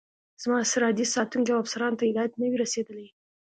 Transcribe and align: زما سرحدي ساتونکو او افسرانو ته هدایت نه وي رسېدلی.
زما 0.43 0.59
سرحدي 0.71 1.05
ساتونکو 1.15 1.51
او 1.53 1.61
افسرانو 1.63 1.99
ته 1.99 2.03
هدایت 2.09 2.33
نه 2.39 2.45
وي 2.49 2.57
رسېدلی. 2.63 3.07